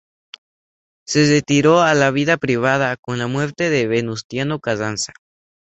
[1.05, 5.13] Se retiró a la vida privada con la muerte de Venustiano Carranza.